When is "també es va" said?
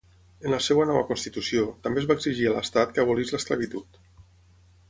1.85-2.17